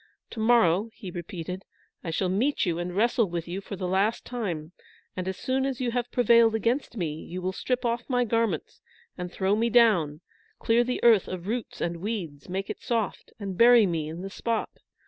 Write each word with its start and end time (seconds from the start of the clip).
To 0.31 0.39
morrow," 0.39 0.89
he 0.95 1.11
repeated, 1.11 1.63
"I 2.03 2.09
shall 2.09 2.27
meet 2.27 2.65
you 2.65 2.79
and 2.79 2.95
wrestle 2.95 3.29
with 3.29 3.47
you 3.47 3.61
for 3.61 3.75
the 3.75 3.87
last 3.87 4.25
time; 4.25 4.71
and, 5.15 5.27
as 5.27 5.37
soon 5.37 5.63
as 5.63 5.79
you 5.79 5.91
have 5.91 6.09
prevailed 6.11 6.55
against 6.55 6.97
me, 6.97 7.13
you 7.23 7.39
will 7.39 7.53
strip 7.53 7.85
off 7.85 8.09
my 8.09 8.25
garments 8.25 8.81
and 9.15 9.31
throw 9.31 9.55
me 9.55 9.69
down, 9.69 10.21
clean 10.57 10.87
the 10.87 11.03
earth 11.03 11.27
of 11.27 11.45
roots 11.45 11.81
and 11.81 11.97
weeds, 11.97 12.49
make 12.49 12.67
it 12.67 12.81
soft, 12.81 13.31
and 13.39 13.59
bury 13.59 13.85
me 13.85 14.09
in 14.09 14.23
the 14.23 14.31
spot. 14.31 14.71